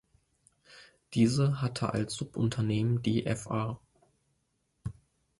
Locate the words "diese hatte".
1.13-1.93